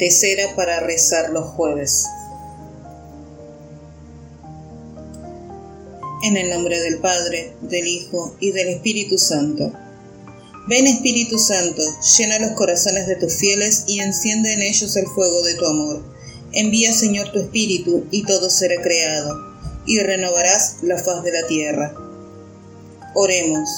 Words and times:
Tercera 0.00 0.56
para 0.56 0.80
rezar 0.80 1.28
los 1.28 1.44
jueves. 1.50 2.06
En 6.22 6.38
el 6.38 6.48
nombre 6.48 6.80
del 6.80 7.00
Padre, 7.00 7.52
del 7.60 7.86
Hijo 7.86 8.34
y 8.40 8.52
del 8.52 8.68
Espíritu 8.68 9.18
Santo. 9.18 9.70
Ven 10.68 10.86
Espíritu 10.86 11.38
Santo, 11.38 11.82
llena 12.16 12.38
los 12.38 12.52
corazones 12.52 13.08
de 13.08 13.16
tus 13.16 13.34
fieles 13.34 13.84
y 13.88 14.00
enciende 14.00 14.54
en 14.54 14.62
ellos 14.62 14.96
el 14.96 15.06
fuego 15.06 15.42
de 15.42 15.56
tu 15.56 15.66
amor. 15.66 16.02
Envía 16.52 16.94
Señor 16.94 17.30
tu 17.30 17.38
Espíritu 17.38 18.06
y 18.10 18.24
todo 18.24 18.48
será 18.48 18.80
creado, 18.80 19.36
y 19.84 19.98
renovarás 19.98 20.76
la 20.80 20.96
faz 20.96 21.22
de 21.24 21.32
la 21.32 21.46
tierra. 21.46 21.94
Oremos. 23.14 23.68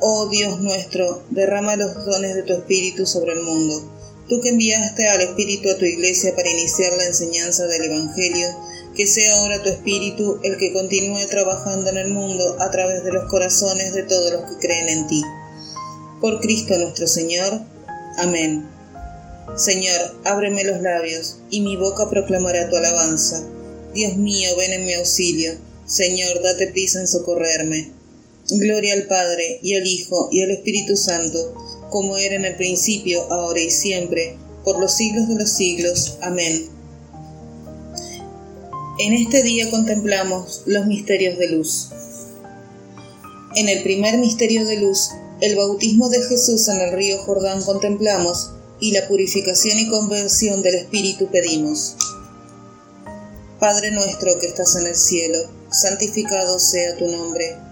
Oh 0.00 0.28
Dios 0.28 0.58
nuestro, 0.58 1.22
derrama 1.30 1.76
los 1.76 2.04
dones 2.06 2.34
de 2.34 2.42
tu 2.42 2.54
Espíritu 2.54 3.06
sobre 3.06 3.34
el 3.34 3.42
mundo. 3.42 3.91
Tú 4.28 4.40
que 4.40 4.50
enviaste 4.50 5.08
al 5.08 5.20
Espíritu 5.20 5.70
a 5.70 5.78
tu 5.78 5.84
iglesia 5.84 6.34
para 6.34 6.50
iniciar 6.50 6.92
la 6.96 7.06
enseñanza 7.06 7.66
del 7.66 7.84
Evangelio, 7.84 8.48
que 8.96 9.06
sea 9.06 9.34
ahora 9.36 9.62
tu 9.62 9.68
Espíritu 9.68 10.38
el 10.42 10.56
que 10.58 10.72
continúe 10.72 11.26
trabajando 11.28 11.90
en 11.90 11.96
el 11.96 12.08
mundo 12.08 12.56
a 12.60 12.70
través 12.70 13.04
de 13.04 13.12
los 13.12 13.28
corazones 13.30 13.94
de 13.94 14.02
todos 14.04 14.32
los 14.32 14.42
que 14.42 14.66
creen 14.66 14.88
en 14.88 15.06
ti. 15.08 15.22
Por 16.20 16.40
Cristo 16.40 16.78
nuestro 16.78 17.06
Señor. 17.06 17.62
Amén. 18.18 18.68
Señor, 19.56 20.14
ábreme 20.24 20.64
los 20.64 20.80
labios, 20.80 21.38
y 21.50 21.60
mi 21.60 21.76
boca 21.76 22.08
proclamará 22.08 22.70
tu 22.70 22.76
alabanza. 22.76 23.44
Dios 23.92 24.16
mío, 24.16 24.50
ven 24.56 24.72
en 24.72 24.86
mi 24.86 24.94
auxilio. 24.94 25.52
Señor, 25.84 26.42
date 26.42 26.68
prisa 26.68 27.00
en 27.00 27.08
socorrerme. 27.08 27.90
Gloria 28.48 28.94
al 28.94 29.06
Padre, 29.08 29.58
y 29.62 29.74
al 29.74 29.86
Hijo, 29.86 30.28
y 30.32 30.42
al 30.42 30.52
Espíritu 30.52 30.96
Santo, 30.96 31.81
como 31.92 32.16
era 32.16 32.34
en 32.34 32.46
el 32.46 32.56
principio, 32.56 33.30
ahora 33.30 33.60
y 33.60 33.70
siempre, 33.70 34.36
por 34.64 34.80
los 34.80 34.96
siglos 34.96 35.28
de 35.28 35.34
los 35.36 35.50
siglos. 35.50 36.16
Amén. 36.22 36.68
En 38.98 39.12
este 39.12 39.42
día 39.42 39.70
contemplamos 39.70 40.62
los 40.66 40.86
misterios 40.86 41.38
de 41.38 41.48
luz. 41.48 41.90
En 43.56 43.68
el 43.68 43.82
primer 43.82 44.16
misterio 44.16 44.64
de 44.66 44.80
luz, 44.80 45.10
el 45.42 45.54
bautismo 45.54 46.08
de 46.08 46.22
Jesús 46.22 46.66
en 46.68 46.80
el 46.80 46.92
río 46.92 47.18
Jordán 47.18 47.62
contemplamos 47.62 48.52
y 48.80 48.92
la 48.92 49.06
purificación 49.06 49.78
y 49.78 49.88
conversión 49.88 50.62
del 50.62 50.76
Espíritu 50.76 51.28
pedimos. 51.30 51.96
Padre 53.60 53.90
nuestro 53.90 54.38
que 54.40 54.46
estás 54.46 54.76
en 54.76 54.86
el 54.86 54.96
cielo, 54.96 55.38
santificado 55.70 56.58
sea 56.58 56.96
tu 56.96 57.06
nombre 57.06 57.71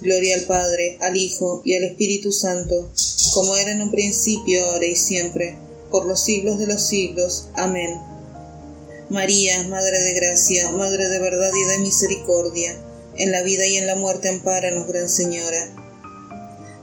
Gloria 0.00 0.36
al 0.36 0.42
Padre, 0.42 0.98
al 1.00 1.16
Hijo 1.16 1.62
y 1.64 1.74
al 1.74 1.84
Espíritu 1.84 2.32
Santo 2.32 2.90
como 3.32 3.56
era 3.56 3.72
en 3.72 3.82
un 3.82 3.90
principio, 3.90 4.64
ahora 4.64 4.86
y 4.86 4.96
siempre, 4.96 5.56
por 5.90 6.06
los 6.06 6.20
siglos 6.20 6.58
de 6.58 6.66
los 6.66 6.86
siglos. 6.86 7.48
Amén. 7.54 8.00
María, 9.08 9.62
Madre 9.68 10.00
de 10.00 10.14
Gracia, 10.14 10.70
Madre 10.70 11.08
de 11.08 11.18
verdad 11.18 11.50
y 11.54 11.68
de 11.70 11.78
misericordia, 11.78 12.76
en 13.16 13.32
la 13.32 13.42
vida 13.42 13.66
y 13.66 13.76
en 13.76 13.86
la 13.86 13.96
muerte 13.96 14.28
ampáranos, 14.28 14.86
Gran 14.88 15.08
Señora. 15.08 15.76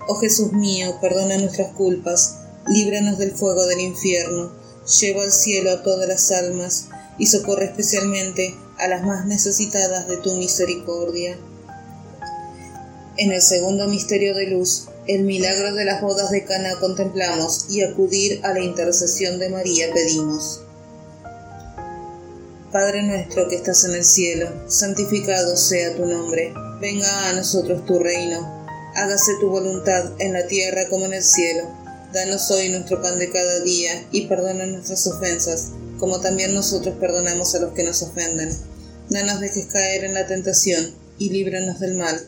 Oh 0.07 0.15
Jesús 0.15 0.53
mío, 0.53 0.97
perdona 1.01 1.37
nuestras 1.37 1.73
culpas, 1.73 2.35
líbranos 2.67 3.17
del 3.17 3.31
fuego 3.31 3.65
del 3.65 3.81
infierno, 3.81 4.51
lleva 4.99 5.23
al 5.23 5.31
cielo 5.31 5.71
a 5.71 5.83
todas 5.83 6.07
las 6.07 6.31
almas 6.31 6.85
y 7.17 7.27
socorre 7.27 7.65
especialmente 7.65 8.55
a 8.77 8.87
las 8.87 9.03
más 9.03 9.25
necesitadas 9.25 10.07
de 10.07 10.17
tu 10.17 10.33
misericordia. 10.35 11.37
En 13.17 13.31
el 13.31 13.41
segundo 13.41 13.87
misterio 13.87 14.35
de 14.35 14.47
luz, 14.47 14.87
el 15.07 15.23
milagro 15.23 15.73
de 15.73 15.85
las 15.85 16.01
bodas 16.01 16.31
de 16.31 16.45
Cana 16.45 16.79
contemplamos 16.79 17.65
y 17.69 17.81
acudir 17.81 18.41
a 18.43 18.53
la 18.53 18.59
intercesión 18.59 19.39
de 19.39 19.49
María 19.49 19.91
pedimos. 19.93 20.61
Padre 22.71 23.03
nuestro 23.03 23.47
que 23.49 23.55
estás 23.55 23.85
en 23.85 23.95
el 23.95 24.03
cielo, 24.03 24.49
santificado 24.67 25.57
sea 25.57 25.95
tu 25.95 26.05
nombre, 26.05 26.53
venga 26.79 27.29
a 27.29 27.33
nosotros 27.33 27.85
tu 27.85 27.97
reino 27.97 28.57
hágase 28.97 29.33
tu 29.39 29.49
voluntad 29.49 30.11
en 30.17 30.33
la 30.33 30.47
tierra 30.47 30.89
como 30.89 31.05
en 31.05 31.13
el 31.13 31.23
cielo. 31.23 31.63
Danos 32.13 32.49
hoy 32.49 32.69
nuestro 32.69 32.99
pan 32.99 33.19
de 33.19 33.31
cada 33.31 33.59
día 33.59 34.07
y 34.11 34.25
perdona 34.25 34.65
nuestras 34.65 35.05
ofensas, 35.05 35.69
como 35.99 36.19
también 36.19 36.55
nosotros 36.55 36.95
perdonamos 36.99 37.53
a 37.53 37.59
los 37.59 37.73
que 37.73 37.83
nos 37.83 38.01
ofenden. 38.01 38.49
No 39.09 39.23
nos 39.23 39.39
dejes 39.39 39.67
caer 39.67 40.03
en 40.03 40.15
la 40.15 40.25
tentación 40.25 40.95
y 41.19 41.29
líbranos 41.29 41.79
del 41.79 41.95
mal. 41.95 42.27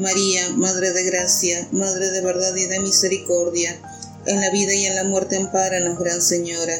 María, 0.00 0.48
Madre 0.56 0.92
de 0.92 1.04
Gracia, 1.04 1.68
Madre 1.72 2.10
de 2.10 2.22
verdad 2.22 2.56
y 2.56 2.64
de 2.64 2.80
misericordia, 2.80 3.78
en 4.24 4.40
la 4.40 4.50
vida 4.50 4.72
y 4.72 4.86
en 4.86 4.96
la 4.96 5.04
muerte 5.04 5.36
ampáranos, 5.36 5.98
Gran 5.98 6.22
Señora. 6.22 6.74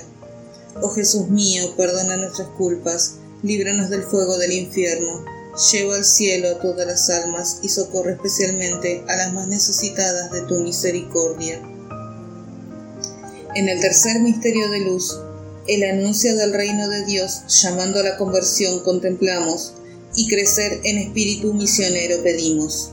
Oh 0.80 0.88
Jesús 0.88 1.28
mío, 1.28 1.74
perdona 1.76 2.16
nuestras 2.16 2.48
culpas, 2.48 3.16
líbranos 3.42 3.90
del 3.90 4.04
fuego 4.04 4.38
del 4.38 4.52
infierno, 4.52 5.22
lleva 5.70 5.96
al 5.96 6.04
cielo 6.06 6.48
a 6.48 6.60
todas 6.60 6.86
las 6.86 7.10
almas 7.10 7.58
y 7.62 7.68
socorre 7.68 8.12
especialmente 8.12 9.04
a 9.06 9.16
las 9.16 9.34
más 9.34 9.48
necesitadas 9.48 10.30
de 10.30 10.40
tu 10.42 10.54
misericordia. 10.60 11.60
En 13.54 13.68
el 13.68 13.80
tercer 13.80 14.20
misterio 14.20 14.70
de 14.70 14.80
luz, 14.80 15.18
el 15.66 15.84
anuncio 15.84 16.34
del 16.36 16.54
reino 16.54 16.88
de 16.88 17.04
Dios 17.04 17.42
llamando 17.62 18.00
a 18.00 18.02
la 18.02 18.16
conversión 18.16 18.82
contemplamos 18.82 19.74
y 20.14 20.26
crecer 20.26 20.80
en 20.84 20.96
espíritu 20.96 21.52
misionero 21.52 22.22
pedimos. 22.22 22.92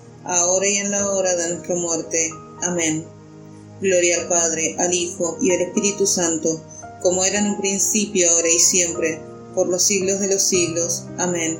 ahora 0.23 0.67
y 0.67 0.77
en 0.77 0.91
la 0.91 1.09
hora 1.09 1.35
de 1.35 1.49
nuestra 1.49 1.75
muerte. 1.75 2.31
Amén. 2.61 3.05
Gloria 3.81 4.21
al 4.21 4.27
Padre, 4.27 4.75
al 4.79 4.93
Hijo 4.93 5.37
y 5.41 5.51
al 5.51 5.61
Espíritu 5.61 6.05
Santo, 6.05 6.63
como 7.01 7.25
era 7.25 7.39
en 7.39 7.47
un 7.47 7.57
principio, 7.59 8.29
ahora 8.29 8.49
y 8.49 8.59
siempre, 8.59 9.19
por 9.55 9.67
los 9.67 9.83
siglos 9.83 10.19
de 10.19 10.27
los 10.27 10.43
siglos. 10.43 11.03
Amén. 11.17 11.59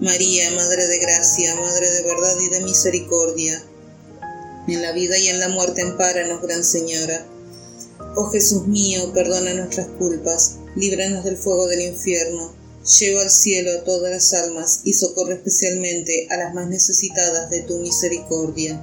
María, 0.00 0.50
Madre 0.52 0.86
de 0.86 0.98
Gracia, 0.98 1.54
Madre 1.54 1.90
de 1.90 2.02
verdad 2.02 2.36
y 2.40 2.48
de 2.48 2.60
misericordia, 2.64 3.62
en 4.68 4.82
la 4.82 4.92
vida 4.92 5.18
y 5.18 5.28
en 5.28 5.38
la 5.38 5.48
muerte 5.48 5.82
ampáranos, 5.82 6.42
Gran 6.42 6.64
Señora. 6.64 7.26
Oh 8.16 8.30
Jesús 8.30 8.66
mío, 8.66 9.12
perdona 9.12 9.54
nuestras 9.54 9.88
culpas, 9.98 10.56
líbranos 10.76 11.24
del 11.24 11.36
fuego 11.36 11.66
del 11.66 11.82
infierno 11.82 12.61
Lleva 12.84 13.22
al 13.22 13.30
cielo 13.30 13.70
a 13.78 13.84
todas 13.84 14.10
las 14.10 14.34
almas 14.34 14.80
y 14.82 14.94
socorre 14.94 15.34
especialmente 15.34 16.26
a 16.30 16.36
las 16.36 16.52
más 16.52 16.68
necesitadas 16.68 17.48
de 17.48 17.62
tu 17.62 17.78
misericordia. 17.78 18.80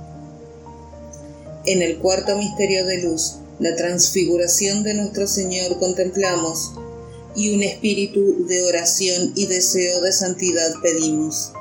En 1.65 1.82
el 1.82 2.00
cuarto 2.00 2.38
misterio 2.38 2.86
de 2.86 3.01
luz, 3.01 3.36
la 3.60 3.75
transfiguración 3.75 4.84
de 4.84 4.94
nuestro 4.94 5.27
Señor 5.27 5.77
contemplamos 5.79 6.72
y 7.36 7.53
un 7.53 7.62
espíritu 7.62 8.48
de 8.48 8.63
oración 8.63 9.34
y 9.36 9.48
deseo 9.48 10.01
de 10.01 10.13
santidad 10.13 10.74
pedimos. 10.82 11.51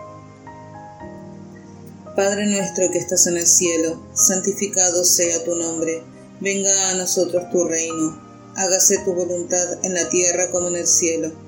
Padre 2.15 2.47
nuestro 2.47 2.91
que 2.93 2.99
estás 2.99 3.27
en 3.27 3.37
el 3.37 3.47
cielo, 3.47 4.01
santificado 4.15 5.05
sea 5.05 5.43
tu 5.43 5.57
nombre, 5.57 6.03
venga 6.41 6.91
a 6.91 6.95
nosotros 6.95 7.51
tu 7.51 7.65
reino, 7.65 8.21
hágase 8.55 8.99
tu 9.05 9.13
voluntad 9.13 9.85
en 9.85 9.95
la 9.95 10.09
tierra 10.09 10.53
como 10.53 10.69
en 10.69 10.77
el 10.77 10.87
cielo. 10.87 11.48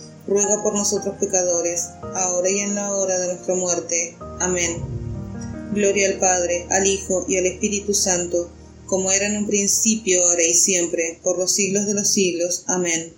ruega 0.27 0.61
por 0.61 0.73
nosotros 0.73 1.15
pecadores, 1.19 1.89
ahora 2.15 2.49
y 2.49 2.59
en 2.59 2.75
la 2.75 2.93
hora 2.93 3.17
de 3.19 3.27
nuestra 3.27 3.55
muerte. 3.55 4.15
Amén. 4.39 4.77
Gloria 5.73 6.09
al 6.09 6.19
Padre, 6.19 6.67
al 6.69 6.85
Hijo 6.85 7.25
y 7.27 7.37
al 7.37 7.45
Espíritu 7.45 7.93
Santo, 7.93 8.49
como 8.85 9.11
era 9.11 9.27
en 9.27 9.37
un 9.37 9.47
principio, 9.47 10.21
ahora 10.23 10.43
y 10.43 10.53
siempre, 10.53 11.19
por 11.23 11.37
los 11.37 11.53
siglos 11.53 11.85
de 11.85 11.93
los 11.93 12.11
siglos. 12.11 12.65
Amén. 12.67 13.13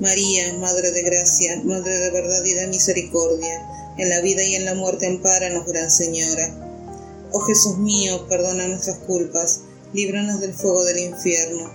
María, 0.00 0.54
Madre 0.54 0.90
de 0.90 1.02
Gracia, 1.02 1.60
Madre 1.62 1.92
de 1.92 2.10
verdad 2.10 2.44
y 2.44 2.54
de 2.54 2.66
misericordia, 2.66 3.94
en 3.98 4.08
la 4.08 4.20
vida 4.22 4.42
y 4.42 4.54
en 4.54 4.64
la 4.64 4.74
muerte 4.74 5.06
ampáranos, 5.06 5.66
Gran 5.66 5.90
Señora. 5.90 7.28
Oh 7.32 7.40
Jesús 7.40 7.78
mío, 7.78 8.26
perdona 8.28 8.66
nuestras 8.66 8.98
culpas, 8.98 9.60
líbranos 9.92 10.40
del 10.40 10.54
fuego 10.54 10.84
del 10.84 10.98
infierno, 10.98 11.70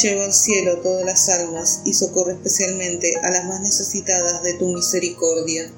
lleva 0.00 0.24
al 0.24 0.32
cielo 0.32 0.78
todas 0.78 1.04
las 1.04 1.28
almas 1.28 1.82
y 1.84 1.94
socorre 1.94 2.32
especialmente 2.32 3.14
a 3.22 3.30
las 3.30 3.44
más 3.44 3.60
necesitadas 3.60 4.42
de 4.42 4.54
tu 4.54 4.68
misericordia. 4.68 5.70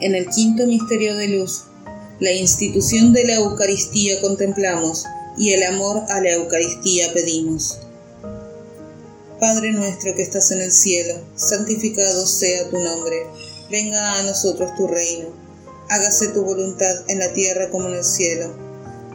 En 0.00 0.14
el 0.14 0.28
quinto 0.28 0.66
misterio 0.66 1.16
de 1.16 1.28
luz, 1.28 1.64
la 2.20 2.32
institución 2.32 3.12
de 3.12 3.24
la 3.24 3.36
Eucaristía 3.36 4.20
contemplamos 4.20 5.04
y 5.38 5.52
el 5.52 5.62
amor 5.62 6.02
a 6.08 6.20
la 6.20 6.32
Eucaristía 6.32 7.12
pedimos. 7.12 7.78
Padre 9.40 9.72
nuestro 9.72 10.14
que 10.14 10.22
estás 10.22 10.50
en 10.50 10.62
el 10.62 10.72
cielo, 10.72 11.14
santificado 11.36 12.26
sea 12.26 12.68
tu 12.70 12.78
nombre, 12.78 13.16
venga 13.70 14.18
a 14.18 14.22
nosotros 14.22 14.74
tu 14.76 14.86
reino 14.86 15.46
hágase 15.88 16.28
tu 16.28 16.42
voluntad 16.42 16.94
en 17.08 17.18
la 17.18 17.32
tierra 17.32 17.70
como 17.70 17.88
en 17.88 17.94
el 17.94 18.04
cielo. 18.04 18.65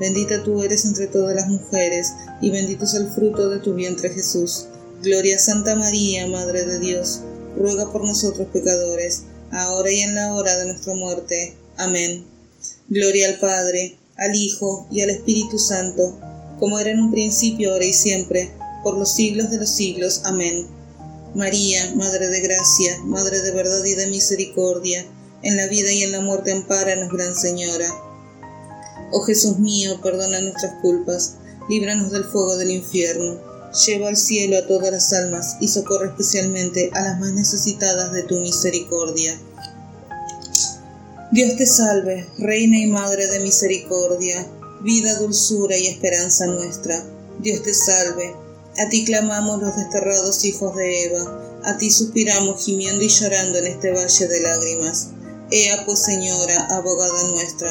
bendita 0.00 0.42
tú 0.42 0.62
eres 0.62 0.84
entre 0.86 1.06
todas 1.06 1.36
las 1.36 1.46
mujeres, 1.48 2.14
y 2.40 2.50
bendito 2.50 2.84
es 2.84 2.94
el 2.94 3.08
fruto 3.08 3.50
de 3.50 3.60
tu 3.60 3.74
vientre 3.74 4.10
Jesús. 4.10 4.66
Gloria 5.02 5.36
a 5.36 5.38
Santa 5.38 5.76
María, 5.76 6.26
Madre 6.26 6.64
de 6.64 6.80
Dios, 6.80 7.20
ruega 7.56 7.92
por 7.92 8.04
nosotros 8.04 8.48
pecadores, 8.52 9.24
ahora 9.52 9.92
y 9.92 10.00
en 10.00 10.14
la 10.14 10.34
hora 10.34 10.56
de 10.56 10.66
nuestra 10.66 10.94
muerte. 10.94 11.54
Amén. 11.76 12.24
Gloria 12.88 13.28
al 13.28 13.38
Padre, 13.38 13.98
al 14.16 14.34
Hijo 14.34 14.86
y 14.90 15.02
al 15.02 15.10
Espíritu 15.10 15.58
Santo, 15.58 16.18
como 16.58 16.78
era 16.78 16.90
en 16.90 17.00
un 17.00 17.10
principio, 17.10 17.72
ahora 17.72 17.84
y 17.84 17.92
siempre, 17.92 18.50
por 18.82 18.98
los 18.98 19.14
siglos 19.14 19.50
de 19.50 19.58
los 19.58 19.70
siglos. 19.70 20.22
Amén. 20.24 20.66
María, 21.34 21.94
Madre 21.94 22.28
de 22.28 22.40
Gracia, 22.40 22.98
Madre 23.04 23.40
de 23.40 23.52
verdad 23.52 23.84
y 23.84 23.94
de 23.94 24.06
misericordia, 24.08 25.06
en 25.42 25.56
la 25.56 25.68
vida 25.68 25.92
y 25.92 26.02
en 26.02 26.12
la 26.12 26.20
muerte 26.20 26.52
ampáranos, 26.52 27.12
Gran 27.12 27.34
Señora. 27.34 28.09
Oh 29.12 29.22
Jesús 29.22 29.58
mío, 29.58 30.00
perdona 30.02 30.40
nuestras 30.40 30.80
culpas, 30.80 31.34
líbranos 31.68 32.10
del 32.10 32.24
fuego 32.24 32.56
del 32.56 32.70
infierno 32.70 33.50
Lleva 33.86 34.08
al 34.08 34.16
cielo 34.16 34.58
a 34.58 34.66
todas 34.66 34.90
las 34.90 35.12
almas 35.12 35.56
y 35.60 35.68
socorre 35.68 36.08
especialmente 36.08 36.90
a 36.92 37.02
las 37.02 37.20
más 37.20 37.32
necesitadas 37.32 38.12
de 38.12 38.24
tu 38.24 38.40
misericordia. 38.40 39.40
Dios 41.30 41.56
te 41.56 41.66
salve, 41.66 42.26
Reina 42.38 42.78
y 42.78 42.88
Madre 42.88 43.28
de 43.28 43.38
Misericordia, 43.38 44.44
vida, 44.82 45.14
dulzura 45.20 45.76
y 45.76 45.86
esperanza 45.86 46.46
nuestra. 46.46 47.00
Dios 47.38 47.62
te 47.62 47.72
salve. 47.72 48.34
A 48.76 48.88
ti 48.88 49.04
clamamos 49.04 49.62
los 49.62 49.76
desterrados 49.76 50.44
hijos 50.44 50.74
de 50.74 51.04
Eva, 51.04 51.60
a 51.62 51.78
ti 51.78 51.92
suspiramos 51.92 52.64
gimiendo 52.64 53.04
y 53.04 53.08
llorando 53.08 53.58
en 53.58 53.68
este 53.68 53.92
valle 53.92 54.26
de 54.26 54.40
lágrimas. 54.40 55.10
Ea 55.52 55.84
pues, 55.86 56.00
Señora, 56.00 56.66
abogada 56.70 57.22
nuestra, 57.28 57.70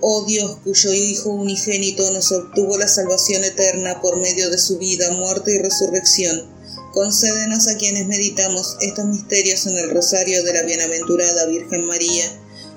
Oh 0.00 0.24
Dios, 0.24 0.58
cuyo 0.64 0.92
Hijo 0.92 1.30
unigénito 1.30 2.10
nos 2.12 2.30
obtuvo 2.32 2.78
la 2.78 2.88
salvación 2.88 3.44
eterna 3.44 4.00
por 4.00 4.18
medio 4.18 4.50
de 4.50 4.58
su 4.58 4.78
vida, 4.78 5.10
muerte 5.12 5.54
y 5.54 5.58
resurrección 5.58 6.58
Concédenos 6.92 7.68
a 7.68 7.76
quienes 7.76 8.06
meditamos 8.06 8.76
estos 8.80 9.04
misterios 9.04 9.66
en 9.66 9.76
el 9.76 9.90
rosario 9.90 10.42
de 10.42 10.54
la 10.54 10.62
bienaventurada 10.62 11.46
Virgen 11.46 11.86
María, 11.86 12.24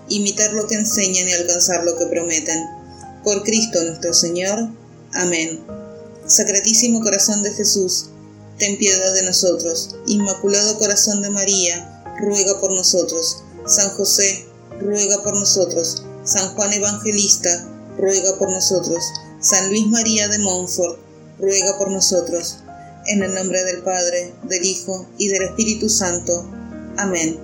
imitar 0.09 0.51
lo 0.53 0.67
que 0.67 0.75
enseñan 0.75 1.29
y 1.29 1.33
alcanzar 1.33 1.85
lo 1.85 1.97
que 1.97 2.07
prometen. 2.07 2.59
Por 3.23 3.43
Cristo 3.43 3.81
nuestro 3.83 4.13
Señor. 4.13 4.69
Amén. 5.13 5.61
Sacratísimo 6.27 7.01
Corazón 7.01 7.41
de 7.41 7.53
Jesús, 7.53 8.07
ten 8.59 8.77
piedad 8.77 9.13
de 9.13 9.23
nosotros. 9.23 9.95
Inmaculado 10.07 10.77
Corazón 10.77 11.21
de 11.21 11.29
María, 11.29 12.03
ruega 12.19 12.59
por 12.59 12.73
nosotros. 12.73 13.43
San 13.65 13.89
José, 13.91 14.45
ruega 14.81 15.23
por 15.23 15.35
nosotros. 15.35 16.03
San 16.23 16.53
Juan 16.53 16.71
Evangelista, 16.71 17.67
ruega 17.97 18.37
por 18.37 18.51
nosotros. 18.51 19.03
San 19.39 19.69
Luis 19.69 19.87
María 19.87 20.27
de 20.27 20.37
Montfort, 20.37 20.99
ruega 21.39 21.77
por 21.79 21.89
nosotros. 21.89 22.57
En 23.07 23.23
el 23.23 23.33
nombre 23.33 23.63
del 23.63 23.81
Padre, 23.81 24.33
del 24.43 24.63
Hijo 24.63 25.07
y 25.17 25.29
del 25.29 25.43
Espíritu 25.43 25.89
Santo. 25.89 26.47
Amén. 26.97 27.39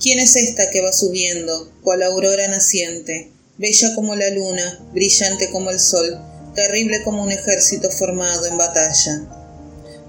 ¿Quién 0.00 0.18
es 0.18 0.36
esta 0.36 0.70
que 0.70 0.80
va 0.80 0.92
subiendo, 0.92 1.70
cual 1.82 2.02
aurora 2.02 2.48
naciente, 2.48 3.30
bella 3.58 3.94
como 3.94 4.16
la 4.16 4.30
luna, 4.30 4.80
brillante 4.92 5.50
como 5.50 5.70
el 5.70 5.78
sol, 5.78 6.18
terrible 6.54 7.02
como 7.04 7.22
un 7.22 7.32
ejército 7.32 7.90
formado 7.90 8.46
en 8.46 8.56
batalla? 8.56 9.28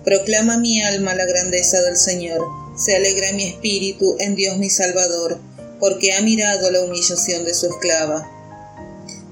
Proclama 0.06 0.58
mi 0.58 0.82
alma 0.82 1.14
la 1.14 1.26
grandeza 1.26 1.82
del 1.82 1.98
Señor, 1.98 2.42
se 2.78 2.96
alegra 2.96 3.34
mi 3.34 3.48
espíritu 3.48 4.16
en 4.20 4.36
Dios 4.36 4.58
mi 4.58 4.70
Salvador, 4.70 5.40
porque 5.80 6.14
ha 6.14 6.22
mirado 6.22 6.72
la 6.72 6.82
humillación 6.82 7.44
de 7.46 7.54
su 7.54 7.68
esclava. 7.68 8.32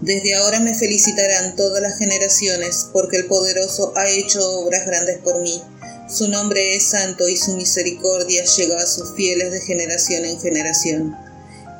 Desde 0.01 0.35
ahora 0.35 0.59
me 0.59 0.75
felicitarán 0.75 1.55
todas 1.55 1.81
las 1.81 1.97
generaciones, 1.97 2.87
porque 2.91 3.17
el 3.17 3.27
poderoso 3.27 3.93
ha 3.95 4.09
hecho 4.09 4.59
obras 4.59 4.85
grandes 4.85 5.19
por 5.19 5.41
mí. 5.41 5.61
Su 6.09 6.27
nombre 6.27 6.75
es 6.75 6.89
santo 6.89 7.29
y 7.29 7.37
su 7.37 7.55
misericordia 7.55 8.43
llega 8.43 8.81
a 8.81 8.85
sus 8.85 9.15
fieles 9.15 9.51
de 9.51 9.61
generación 9.61 10.25
en 10.25 10.39
generación. 10.39 11.15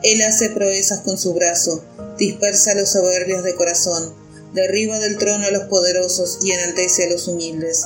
Él 0.03 0.21
hace 0.21 0.49
proezas 0.49 1.01
con 1.01 1.17
su 1.17 1.33
brazo, 1.33 1.83
dispersa 2.17 2.75
los 2.75 2.89
soberbios 2.89 3.43
de 3.43 3.55
corazón, 3.55 4.13
derriba 4.53 4.99
del 4.99 5.17
trono 5.17 5.47
a 5.47 5.51
los 5.51 5.65
poderosos 5.65 6.39
y 6.43 6.51
enaltece 6.51 7.05
a 7.05 7.09
los 7.09 7.27
humildes. 7.27 7.83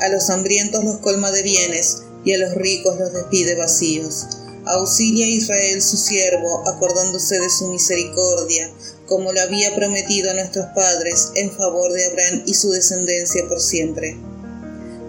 A 0.00 0.08
los 0.08 0.30
hambrientos 0.30 0.82
los 0.84 0.98
colma 0.98 1.30
de 1.30 1.42
bienes 1.42 2.02
y 2.24 2.32
a 2.32 2.38
los 2.38 2.54
ricos 2.54 2.98
los 2.98 3.12
despide 3.12 3.54
vacíos. 3.54 4.26
Auxilia 4.66 5.26
a 5.26 5.28
Israel 5.28 5.82
su 5.82 5.96
siervo, 5.96 6.66
acordándose 6.66 7.38
de 7.38 7.50
su 7.50 7.68
misericordia, 7.68 8.70
como 9.06 9.32
lo 9.32 9.40
había 9.42 9.74
prometido 9.74 10.30
a 10.30 10.34
nuestros 10.34 10.66
padres, 10.74 11.32
en 11.34 11.52
favor 11.52 11.92
de 11.92 12.06
Abraham 12.06 12.42
y 12.46 12.54
su 12.54 12.70
descendencia 12.70 13.46
por 13.46 13.60
siempre. 13.60 14.16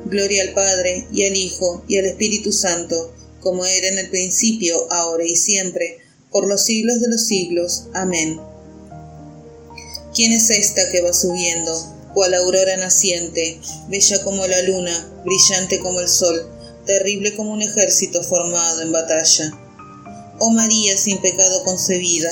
Gloria 0.05 0.43
al 0.43 0.53
Padre, 0.53 1.07
y 1.11 1.25
al 1.25 1.35
Hijo, 1.35 1.83
y 1.87 1.97
al 1.97 2.05
Espíritu 2.05 2.51
Santo, 2.51 3.13
como 3.39 3.65
era 3.65 3.87
en 3.87 3.99
el 3.99 4.09
principio, 4.09 4.91
ahora 4.91 5.23
y 5.23 5.35
siempre, 5.35 5.99
por 6.31 6.47
los 6.47 6.65
siglos 6.65 6.99
de 6.99 7.09
los 7.09 7.25
siglos. 7.25 7.85
Amén. 7.93 8.39
¿Quién 10.13 10.33
es 10.33 10.49
esta 10.49 10.91
que 10.91 11.01
va 11.01 11.13
subiendo, 11.13 11.95
cual 12.13 12.33
aurora 12.33 12.77
naciente, 12.77 13.59
bella 13.89 14.23
como 14.23 14.45
la 14.47 14.61
luna, 14.63 15.11
brillante 15.23 15.79
como 15.79 15.99
el 16.01 16.09
sol, 16.09 16.54
terrible 16.85 17.35
como 17.35 17.53
un 17.53 17.61
ejército 17.61 18.23
formado 18.23 18.81
en 18.81 18.91
batalla? 18.91 19.51
Oh 20.39 20.49
María 20.51 20.97
sin 20.97 21.21
pecado 21.21 21.63
concebida, 21.63 22.29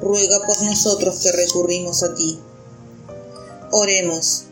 ruega 0.00 0.40
por 0.46 0.62
nosotros 0.62 1.20
que 1.20 1.32
recurrimos 1.32 2.02
a 2.02 2.14
ti. 2.14 2.38
Oremos. 3.70 4.44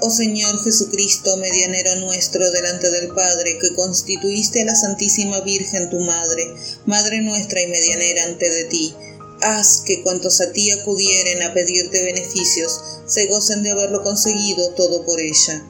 Oh 0.00 0.10
Señor 0.10 0.62
Jesucristo, 0.62 1.36
medianero 1.36 1.96
nuestro 1.96 2.50
delante 2.50 2.90
del 2.90 3.08
Padre, 3.08 3.58
que 3.60 3.74
constituiste 3.74 4.62
a 4.62 4.64
la 4.66 4.74
Santísima 4.74 5.40
Virgen 5.40 5.88
tu 5.88 6.00
Madre, 6.00 6.54
Madre 6.84 7.22
nuestra 7.22 7.62
y 7.62 7.68
medianera 7.68 8.24
ante 8.24 8.50
de 8.50 8.64
ti, 8.64 8.94
haz 9.40 9.82
que 9.86 10.02
cuantos 10.02 10.40
a 10.40 10.52
ti 10.52 10.70
acudieren 10.70 11.42
a 11.42 11.52
pedirte 11.52 12.04
beneficios, 12.04 12.80
se 13.06 13.26
gocen 13.26 13.62
de 13.62 13.70
haberlo 13.70 14.02
conseguido 14.02 14.70
todo 14.70 15.04
por 15.04 15.20
ella. 15.20 15.64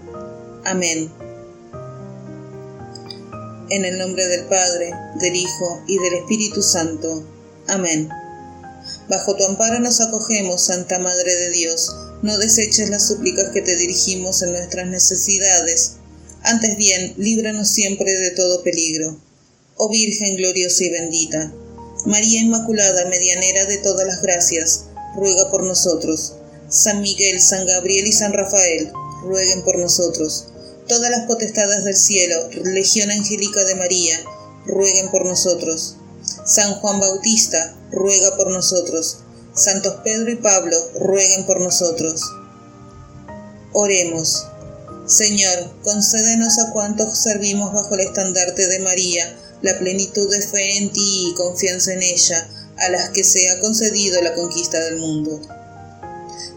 Amén. 0.64 1.23
En 3.70 3.84
el 3.84 3.98
nombre 3.98 4.26
del 4.26 4.44
Padre, 4.44 4.92
del 5.20 5.36
Hijo 5.36 5.82
y 5.86 5.98
del 5.98 6.14
Espíritu 6.14 6.62
Santo. 6.62 7.24
Amén. 7.66 8.10
Bajo 9.08 9.34
tu 9.36 9.44
amparo 9.44 9.80
nos 9.80 10.02
acogemos, 10.02 10.66
Santa 10.66 10.98
Madre 10.98 11.34
de 11.34 11.50
Dios. 11.50 11.94
No 12.22 12.36
deseches 12.36 12.90
las 12.90 13.08
súplicas 13.08 13.50
que 13.54 13.62
te 13.62 13.76
dirigimos 13.76 14.42
en 14.42 14.52
nuestras 14.52 14.86
necesidades. 14.88 15.92
Antes 16.42 16.76
bien, 16.76 17.14
líbranos 17.16 17.70
siempre 17.70 18.12
de 18.12 18.32
todo 18.32 18.62
peligro. 18.62 19.18
Oh 19.76 19.88
Virgen 19.88 20.36
gloriosa 20.36 20.84
y 20.84 20.90
bendita, 20.90 21.52
María 22.06 22.42
Inmaculada, 22.42 23.06
medianera 23.06 23.64
de 23.64 23.78
todas 23.78 24.06
las 24.06 24.20
gracias, 24.20 24.84
ruega 25.16 25.50
por 25.50 25.64
nosotros. 25.64 26.34
San 26.68 27.00
Miguel, 27.00 27.40
San 27.40 27.66
Gabriel 27.66 28.06
y 28.06 28.12
San 28.12 28.34
Rafael, 28.34 28.92
rueguen 29.22 29.62
por 29.62 29.78
nosotros. 29.78 30.48
Todas 30.88 31.10
las 31.10 31.26
potestades 31.26 31.84
del 31.84 31.96
cielo, 31.96 32.48
Legión 32.64 33.10
Angélica 33.10 33.64
de 33.64 33.74
María, 33.74 34.18
rueguen 34.66 35.10
por 35.10 35.24
nosotros. 35.24 35.96
San 36.44 36.74
Juan 36.74 37.00
Bautista, 37.00 37.74
ruega 37.90 38.36
por 38.36 38.50
nosotros. 38.50 39.18
Santos 39.54 39.96
Pedro 40.04 40.30
y 40.30 40.36
Pablo, 40.36 40.76
rueguen 41.00 41.46
por 41.46 41.60
nosotros. 41.60 42.22
Oremos. 43.72 44.46
Señor, 45.06 45.74
concédenos 45.82 46.58
a 46.58 46.72
cuantos 46.72 47.18
servimos 47.18 47.72
bajo 47.72 47.94
el 47.94 48.00
estandarte 48.00 48.66
de 48.66 48.78
María 48.80 49.36
la 49.64 49.78
plenitud 49.78 50.30
de 50.30 50.42
fe 50.42 50.76
en 50.76 50.92
ti 50.92 51.30
y 51.30 51.34
confianza 51.34 51.94
en 51.94 52.02
ella, 52.02 52.46
a 52.76 52.90
las 52.90 53.08
que 53.10 53.24
se 53.24 53.50
ha 53.50 53.60
concedido 53.60 54.20
la 54.20 54.34
conquista 54.34 54.78
del 54.78 54.98
mundo. 54.98 55.40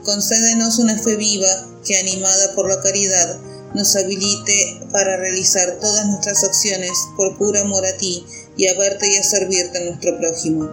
Concédenos 0.04 0.78
una 0.80 0.98
fe 0.98 1.16
viva 1.16 1.48
que, 1.86 1.98
animada 1.98 2.54
por 2.54 2.68
la 2.68 2.82
caridad, 2.82 3.40
nos 3.74 3.96
habilite 3.96 4.82
para 4.92 5.18
realizar 5.18 5.80
todas 5.80 6.08
nuestras 6.08 6.44
acciones 6.44 6.92
por 7.16 7.38
puro 7.38 7.60
amor 7.60 7.86
a 7.86 7.98
ti 7.98 8.26
y 8.56 8.68
a 8.68 8.78
verte 8.78 9.08
y 9.12 9.18
a 9.18 9.24
servirte 9.24 9.80
en 9.80 9.86
nuestro 9.88 10.18
prójimo. 10.18 10.70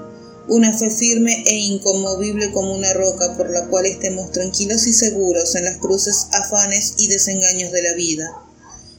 Una 0.48 0.76
fe 0.76 0.90
firme 0.90 1.42
e 1.46 1.54
inconmovible 1.54 2.52
como 2.52 2.74
una 2.74 2.92
roca 2.92 3.35
por 3.37 3.50
la 3.50 3.66
cual 3.68 3.87
estemos 3.87 4.30
tranquilos 4.30 4.87
y 4.87 4.92
seguros 4.92 5.54
en 5.54 5.64
las 5.64 5.78
cruces, 5.78 6.26
afanes 6.33 6.94
y 6.98 7.09
desengaños 7.09 7.72
de 7.72 7.83
la 7.83 7.94
vida. 7.94 8.30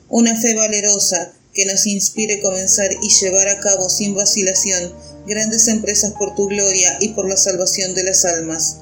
Una 0.09 0.39
fe 0.39 0.55
valerosa 0.55 1.33
que 1.53 1.65
nos 1.65 1.85
inspire 1.87 2.41
comenzar 2.41 2.89
y 3.01 3.09
llevar 3.09 3.47
a 3.47 3.59
cabo 3.59 3.89
sin 3.89 4.13
vacilación 4.15 4.93
grandes 5.25 5.67
empresas 5.67 6.13
por 6.13 6.35
tu 6.35 6.47
gloria 6.47 6.97
y 6.99 7.09
por 7.09 7.29
la 7.29 7.37
salvación 7.37 7.95
de 7.95 8.03
las 8.03 8.25
almas. 8.25 8.77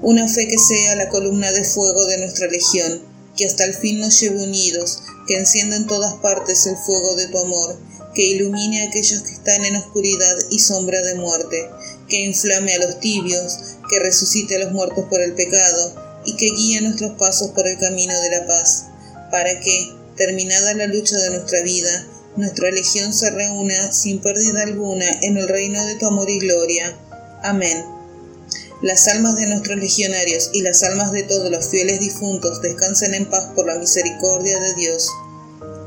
Una 0.00 0.28
fe 0.28 0.46
que 0.46 0.58
sea 0.58 0.94
la 0.94 1.08
columna 1.08 1.50
de 1.52 1.64
fuego 1.64 2.06
de 2.06 2.18
nuestra 2.18 2.46
legión, 2.46 3.02
que 3.38 3.46
hasta 3.46 3.64
el 3.64 3.72
fin 3.72 4.00
nos 4.00 4.20
lleve 4.20 4.42
unidos, 4.42 4.98
que 5.28 5.38
encienda 5.38 5.76
en 5.76 5.86
todas 5.86 6.14
partes 6.14 6.66
el 6.66 6.76
fuego 6.76 7.14
de 7.14 7.28
tu 7.28 7.38
amor, 7.38 7.78
que 8.14 8.26
ilumine 8.26 8.82
a 8.82 8.88
aquellos 8.88 9.22
que 9.22 9.32
están 9.32 9.64
en 9.64 9.76
oscuridad 9.76 10.36
y 10.50 10.58
sombra 10.58 11.00
de 11.02 11.14
muerte, 11.14 11.70
que 12.08 12.24
inflame 12.24 12.74
a 12.74 12.78
los 12.78 12.98
tibios, 12.98 13.58
que 13.88 14.00
resucite 14.00 14.56
a 14.56 14.58
los 14.58 14.72
muertos 14.72 15.04
por 15.08 15.20
el 15.20 15.34
pecado, 15.34 15.94
y 16.24 16.36
que 16.36 16.50
guíe 16.50 16.80
nuestros 16.80 17.12
pasos 17.12 17.52
por 17.52 17.66
el 17.68 17.78
camino 17.78 18.20
de 18.20 18.30
la 18.30 18.46
paz, 18.46 18.86
para 19.30 19.60
que, 19.60 19.92
terminada 20.16 20.74
la 20.74 20.86
lucha 20.86 21.16
de 21.16 21.30
nuestra 21.30 21.62
vida, 21.62 22.06
nuestra 22.36 22.70
legión 22.72 23.14
se 23.14 23.30
reúna 23.30 23.92
sin 23.92 24.20
pérdida 24.20 24.62
alguna 24.62 25.06
en 25.22 25.36
el 25.36 25.48
reino 25.48 25.84
de 25.86 25.94
tu 25.94 26.06
amor 26.06 26.28
y 26.28 26.40
gloria. 26.40 26.96
Amén. 27.42 27.97
Las 28.80 29.08
almas 29.08 29.34
de 29.36 29.46
nuestros 29.46 29.76
legionarios 29.76 30.50
y 30.52 30.62
las 30.62 30.84
almas 30.84 31.10
de 31.10 31.24
todos 31.24 31.50
los 31.50 31.68
fieles 31.68 31.98
difuntos 31.98 32.62
descansen 32.62 33.12
en 33.14 33.26
paz 33.26 33.50
por 33.56 33.66
la 33.66 33.76
misericordia 33.76 34.60
de 34.60 34.74
Dios. 34.74 35.08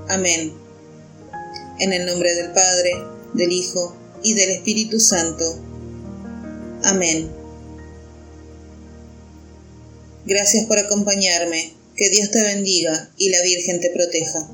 Amén. 0.09 0.53
En 1.79 1.93
el 1.93 2.05
nombre 2.05 2.35
del 2.35 2.51
Padre, 2.51 2.91
del 3.33 3.51
Hijo 3.53 3.95
y 4.23 4.33
del 4.33 4.49
Espíritu 4.49 4.99
Santo. 4.99 5.57
Amén. 6.83 7.31
Gracias 10.25 10.65
por 10.65 10.77
acompañarme. 10.77 11.73
Que 11.95 12.09
Dios 12.09 12.31
te 12.31 12.41
bendiga 12.41 13.11
y 13.17 13.29
la 13.29 13.41
Virgen 13.41 13.79
te 13.79 13.91
proteja. 13.91 14.49